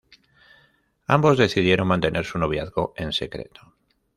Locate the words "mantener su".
1.87-2.39